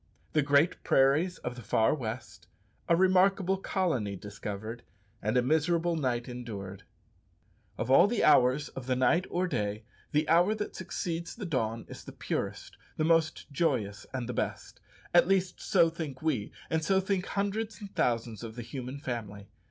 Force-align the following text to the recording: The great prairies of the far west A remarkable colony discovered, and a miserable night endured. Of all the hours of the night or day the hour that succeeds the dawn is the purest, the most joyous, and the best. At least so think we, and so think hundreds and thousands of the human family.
The 0.33 0.41
great 0.41 0.83
prairies 0.83 1.37
of 1.37 1.55
the 1.55 1.61
far 1.61 1.93
west 1.93 2.47
A 2.89 2.95
remarkable 2.95 3.57
colony 3.57 4.15
discovered, 4.15 4.81
and 5.21 5.37
a 5.37 5.43
miserable 5.43 5.95
night 5.95 6.27
endured. 6.27 6.81
Of 7.77 7.91
all 7.91 8.07
the 8.07 8.23
hours 8.23 8.69
of 8.69 8.87
the 8.87 8.95
night 8.95 9.25
or 9.29 9.45
day 9.47 9.83
the 10.11 10.27
hour 10.27 10.55
that 10.55 10.75
succeeds 10.75 11.35
the 11.35 11.45
dawn 11.45 11.85
is 11.87 12.03
the 12.03 12.13
purest, 12.13 12.77
the 12.97 13.05
most 13.05 13.51
joyous, 13.51 14.07
and 14.11 14.27
the 14.27 14.33
best. 14.33 14.79
At 15.13 15.27
least 15.27 15.61
so 15.61 15.87
think 15.91 16.23
we, 16.23 16.51
and 16.71 16.83
so 16.83 16.99
think 16.99 17.27
hundreds 17.27 17.79
and 17.79 17.93
thousands 17.95 18.41
of 18.41 18.55
the 18.55 18.63
human 18.63 18.97
family. 18.97 19.49